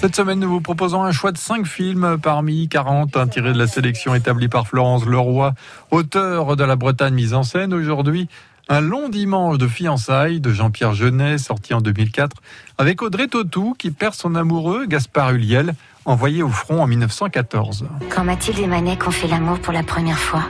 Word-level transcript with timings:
Cette 0.00 0.16
semaine, 0.16 0.38
nous 0.38 0.48
vous 0.48 0.60
proposons 0.60 1.02
un 1.02 1.12
choix 1.12 1.32
de 1.32 1.36
5 1.36 1.66
films 1.66 2.16
parmi 2.22 2.68
40 2.68 3.30
tirés 3.30 3.52
de 3.52 3.58
la 3.58 3.66
sélection 3.66 4.14
établie 4.14 4.48
par 4.48 4.66
Florence 4.66 5.04
Leroy, 5.04 5.52
auteur 5.90 6.56
de 6.56 6.64
La 6.64 6.76
Bretagne 6.76 7.14
mise 7.14 7.34
en 7.34 7.42
scène. 7.42 7.74
Aujourd'hui, 7.74 8.28
un 8.68 8.80
long 8.80 9.08
dimanche 9.08 9.58
de 9.58 9.66
fiançailles 9.66 10.40
de 10.40 10.52
Jean-Pierre 10.52 10.94
Jeunet, 10.94 11.38
sorti 11.38 11.74
en 11.74 11.80
2004, 11.80 12.36
avec 12.78 13.02
Audrey 13.02 13.26
Tautou 13.26 13.74
qui 13.78 13.90
perd 13.90 14.14
son 14.14 14.36
amoureux, 14.36 14.86
Gaspard 14.86 15.32
Huliel, 15.32 15.74
envoyé 16.04 16.42
au 16.42 16.48
front 16.48 16.80
en 16.80 16.86
1914. 16.86 17.86
Quand 18.08 18.24
Mathilde 18.24 18.60
et 18.60 18.66
Manek 18.66 19.06
ont 19.06 19.10
fait 19.10 19.28
l'amour 19.28 19.58
pour 19.58 19.72
la 19.72 19.82
première 19.82 20.18
fois, 20.18 20.44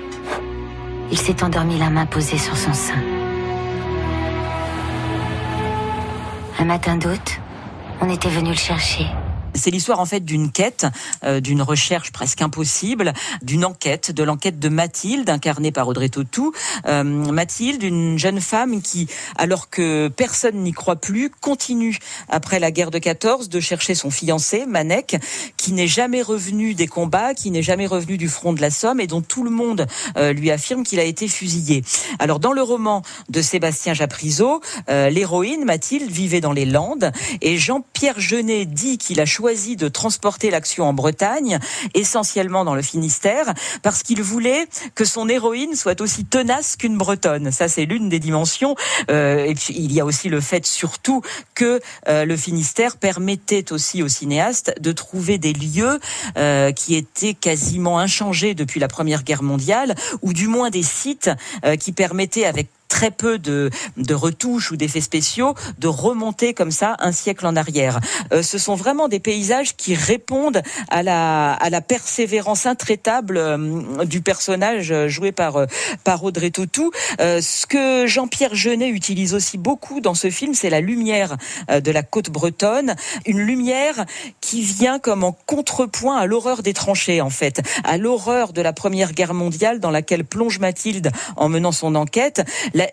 il 1.11 1.19
s'est 1.19 1.43
endormi 1.43 1.79
la 1.79 1.91
main 1.91 2.07
posée 2.07 2.39
sur 2.39 2.57
son 2.57 2.73
sein. 2.75 3.20
Un 6.61 6.67
matin 6.67 6.99
d'août, 6.99 7.41
on 8.03 8.11
était 8.11 8.29
venu 8.29 8.51
le 8.51 8.55
chercher. 8.55 9.07
C'est 9.55 9.71
l'histoire 9.71 10.01
en 10.01 10.07
fait 10.07 10.21
d'une 10.21 10.53
quête, 10.53 10.87
euh, 11.25 11.41
d'une 11.41 11.63
recherche 11.63 12.13
presque 12.13 12.41
impossible, 12.43 13.13
d'une 13.43 13.65
enquête, 13.65 14.13
de 14.13 14.23
l'enquête 14.23 14.59
de 14.59 14.69
Mathilde, 14.69 15.29
incarnée 15.29 15.73
par 15.73 15.89
Audrey 15.89 16.09
Tautou. 16.09 16.53
Euh, 16.87 17.03
Mathilde, 17.03 17.83
une 17.83 18.19
jeune 18.19 18.41
femme 18.41 18.81
qui, 18.81 19.09
alors 19.37 19.69
que 19.69 20.09
personne 20.09 20.57
n'y 20.63 20.73
croit 20.73 20.97
plus, 20.97 21.31
continue 21.31 21.99
après 22.29 22.61
la 22.61 22.71
guerre 22.71 22.91
de 22.91 22.99
14 22.99 23.49
de 23.49 23.61
chercher 23.61 23.95
son 23.95 24.11
fiancé, 24.11 24.67
Manek, 24.67 25.17
qui 25.57 25.73
n'est 25.73 25.89
jamais 25.89 26.23
revenu 26.23 26.75
des 26.75 26.87
combats, 26.87 27.35
qui 27.35 27.51
n'est 27.51 27.63
jamais 27.63 27.87
revenu 27.87 28.17
du 28.17 28.29
front 28.29 28.53
de 28.53 28.61
la 28.61 28.71
Somme 28.71 29.01
et 29.01 29.07
dont 29.07 29.21
tout 29.21 29.43
le 29.43 29.51
monde 29.51 29.87
euh, 30.17 30.33
lui 30.33 30.51
affirme 30.51 30.85
qu'il 30.85 31.01
a 31.01 31.05
été 31.05 31.29
fusillé. 31.29 31.83
Alors 32.19 32.39
dans 32.39 32.53
le 32.53 32.63
roman 32.63 33.03
de 33.29 33.43
Sébastien 33.43 33.95
Japrisot, 33.95 34.61
l'héroïne 34.89 35.65
Mathilde 35.65 36.11
vivait 36.11 36.41
dans 36.41 36.53
les 36.53 36.65
Landes 36.65 37.13
et 37.41 37.59
Jean-Pierre 37.59 38.21
Jeunet 38.21 38.67
dit 38.67 38.99
qu'il 38.99 39.21
a 39.21 39.27
choisi 39.41 39.77
de 39.77 39.89
transporter 39.89 40.51
l'action 40.51 40.85
en 40.85 40.93
Bretagne, 40.93 41.61
essentiellement 41.95 42.63
dans 42.63 42.75
le 42.75 42.83
Finistère, 42.83 43.55
parce 43.83 44.03
qu'il 44.03 44.23
voulait 44.23 44.69
que 44.95 45.07
son 45.07 45.31
héroïne 45.31 45.75
soit 45.75 46.03
aussi 46.03 46.27
tenace 46.27 46.77
qu'une 46.77 46.99
Bretonne. 46.99 47.51
Ça, 47.51 47.67
c'est 47.67 47.87
l'une 47.87 48.11
des 48.11 48.19
dimensions. 48.19 48.77
Euh, 49.11 49.47
et 49.47 49.55
puis, 49.55 49.75
il 49.75 49.93
y 49.93 50.01
a 50.01 50.05
aussi 50.05 50.29
le 50.29 50.43
fait, 50.43 50.67
surtout, 50.67 51.23
que 51.55 51.81
euh, 52.07 52.27
le 52.27 52.37
Finistère 52.37 52.99
permettait 52.99 53.73
aussi 53.73 54.03
aux 54.03 54.09
cinéastes 54.09 54.75
de 54.79 54.93
trouver 54.93 55.39
des 55.39 55.55
lieux 55.55 55.99
euh, 56.37 56.71
qui 56.73 56.95
étaient 56.95 57.33
quasiment 57.33 57.99
inchangés 57.99 58.53
depuis 58.53 58.79
la 58.79 58.89
Première 58.89 59.23
Guerre 59.23 59.43
mondiale, 59.43 59.95
ou 60.21 60.35
du 60.35 60.49
moins 60.49 60.69
des 60.69 60.83
sites 60.83 61.31
qui 61.79 61.93
permettaient, 61.93 62.45
avec 62.45 62.69
très 62.91 63.11
peu 63.11 63.39
de, 63.39 63.71
de 63.97 64.15
retouches 64.15 64.71
ou 64.73 64.77
d'effets 64.77 65.01
spéciaux, 65.01 65.55
de 65.79 65.89
remonter 65.89 66.53
comme 66.53 66.73
ça 66.73 66.97
un 66.99 67.13
siècle 67.13 67.47
en 67.47 67.57
arrière. 67.57 68.01
Euh, 68.33 68.43
ce 68.43 68.59
sont 68.59 68.75
vraiment 68.75 69.09
des 69.09 69.21
paysages 69.21 69.77
qui 69.77 69.95
répondent 69.95 70.61
à 70.91 71.03
la, 71.03 71.53
à 71.55 71.71
la 71.71 71.81
persévérance 71.81 72.67
intraitable 72.67 73.39
euh, 73.39 74.05
du 74.05 74.21
personnage 74.21 74.93
joué 75.07 75.33
par, 75.33 75.57
euh, 75.57 75.67
par 76.05 76.23
Audrey 76.25 76.51
Tautou. 76.51 76.91
ce 77.19 77.67
que 77.67 78.07
Jean-Pierre 78.07 78.55
Jeunet 78.55 78.89
utilise 78.89 79.35
aussi 79.35 79.57
beaucoup 79.57 80.01
dans 80.01 80.15
ce 80.15 80.29
film, 80.29 80.53
c'est 80.53 80.71
la 80.71 80.81
lumière 80.81 81.37
de 81.71 81.91
la 81.93 82.03
côte 82.03 82.31
bretonne, 82.31 82.97
une 83.25 83.39
lumière 83.39 84.05
qui 84.41 84.63
vient 84.63 84.99
comme 84.99 85.23
en 85.23 85.33
contrepoint 85.47 86.17
à 86.17 86.27
l'horreur 86.27 86.63
des 86.63 86.73
tranchées 86.73 87.21
en 87.21 87.31
fait, 87.31 87.63
à 87.85 87.97
l'horreur 87.99 88.53
de 88.53 88.61
la 88.61 88.73
Première 88.73 89.13
Guerre 89.13 89.35
mondiale 89.35 89.79
dans 89.79 89.93
laquelle 89.93 90.25
plonge 90.25 90.59
Mathilde 90.59 91.13
en 91.37 91.49
menant 91.49 91.73
son 91.73 91.95
enquête 91.95 92.43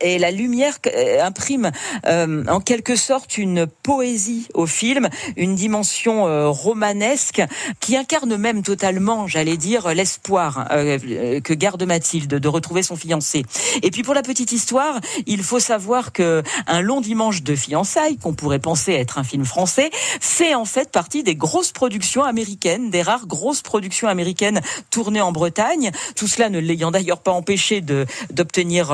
et 0.02 0.17
la 0.19 0.31
lumière 0.31 0.77
euh, 0.88 1.23
imprime 1.23 1.71
euh, 2.05 2.43
en 2.47 2.59
quelque 2.59 2.95
sorte 2.95 3.38
une 3.38 3.67
poésie 3.67 4.47
au 4.53 4.66
film, 4.66 5.09
une 5.35 5.55
dimension 5.55 6.27
euh, 6.27 6.49
romanesque 6.49 7.41
qui 7.79 7.95
incarne 7.95 8.35
même 8.38 8.63
totalement, 8.63 9.27
j'allais 9.27 9.57
dire, 9.57 9.94
l'espoir 9.94 10.67
que 10.69 11.53
garde 11.53 11.84
Mathilde 11.84 12.35
de 12.35 12.47
retrouver 12.47 12.84
son 12.84 12.95
fiancé. 12.95 13.44
Et 13.84 13.91
puis 13.91 14.03
pour 14.03 14.13
la 14.13 14.22
petite 14.22 14.51
histoire, 14.51 15.00
il 15.25 15.44
faut 15.44 15.59
savoir 15.59 16.12
que 16.12 16.44
un 16.67 16.81
long 16.81 17.01
dimanche 17.01 17.44
de 17.44 17.56
fiançailles, 17.56 18.17
qu'on 18.17 18.33
pourrait 18.33 18.59
penser 18.59 18.94
être 18.94 19.17
un 19.17 19.23
film 19.23 19.45
français, 19.45 19.89
fait 20.19 20.56
en 20.56 20.66
fait 20.66 20.91
partie 20.91 21.23
des 21.23 21.35
grosses 21.35 21.72
productions 21.72 22.23
américaines, 22.23 22.89
des 22.89 23.01
rares 23.01 23.28
grosses 23.28 23.62
productions 23.62 24.07
américaines 24.07 24.62
tournées 24.89 25.22
en 25.22 25.31
Bretagne. 25.31 25.91
Tout 26.16 26.28
cela 26.28 26.50
ne 26.50 26.59
l'ayant 26.59 26.91
d'ailleurs 26.91 27.22
pas 27.22 27.31
empêché 27.31 27.81
de 27.81 28.06
d'obtenir 28.31 28.88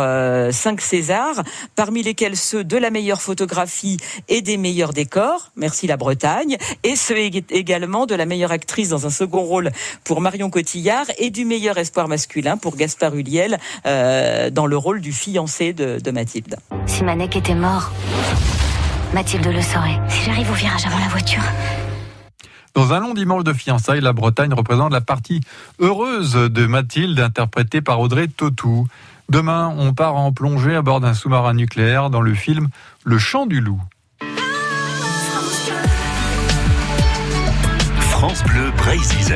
cinq 0.52 0.82
César, 0.84 1.44
parmi 1.76 2.04
lesquels 2.04 2.38
ceux 2.38 2.64
de 2.64 2.78
la 2.78 2.90
meilleure 2.90 3.22
photographie 3.22 3.98
et 4.30 4.42
des 4.42 4.58
meilleurs 4.58 4.94
décors, 4.94 5.52
merci 5.56 5.88
la 5.88 5.98
Bretagne, 5.98 6.58
et 6.84 6.96
ceux 6.96 7.18
également 7.18 8.06
de 8.06 8.16
la 8.16 8.26
meilleure 8.26 8.52
actrice 8.52 8.90
dans 8.90 9.06
un 9.06 9.10
second 9.10 9.42
rôle 9.42 9.72
pour 10.04 10.22
Marion 10.22 10.50
Cotillard 10.50 11.06
et 11.18 11.30
du 11.30 11.46
meilleur 11.46 11.78
espoir 11.78 12.08
masculin 12.08 12.58
pour 12.58 12.76
Gaspard 12.76 13.16
Huliel 13.16 13.60
euh, 13.86 14.50
dans 14.50 14.66
le 14.66 14.78
rôle 14.78 15.02
du 15.02 15.12
fiancé 15.12 15.74
de, 15.74 16.00
de 16.00 16.12
Mathilde. 16.12 16.58
Si 16.86 17.04
Manek 17.04 17.36
était 17.36 17.56
mort, 17.56 17.92
Mathilde 19.14 19.46
le 19.46 19.62
saurait. 19.62 20.00
Si 20.10 20.24
j'arrive 20.26 20.50
au 20.50 20.56
virage 20.56 20.86
avant 20.86 21.00
la 21.00 21.08
voiture. 21.08 21.44
Dans 22.74 22.92
un 22.92 23.00
long 23.00 23.14
dimanche 23.14 23.44
de 23.44 23.54
fiançailles, 23.54 24.02
la 24.02 24.14
Bretagne 24.14 24.54
représente 24.54 24.92
la 24.92 25.02
partie 25.02 25.42
heureuse 25.80 26.34
de 26.34 26.66
Mathilde, 26.66 27.20
interprétée 27.20 27.82
par 27.82 28.00
Audrey 28.00 28.28
Tautou. 28.28 28.88
Demain, 29.30 29.72
on 29.78 29.94
part 29.94 30.16
en 30.16 30.32
plongée 30.32 30.76
à 30.76 30.82
bord 30.82 31.00
d'un 31.00 31.14
sous-marin 31.14 31.54
nucléaire 31.54 32.10
dans 32.10 32.22
le 32.22 32.34
film 32.34 32.70
Le 33.04 33.20
Chant 33.20 33.46
du 33.46 33.62
Loup. 33.62 33.80
France 38.10 38.44
Bleu 38.44 38.72
Brésil. 38.78 39.36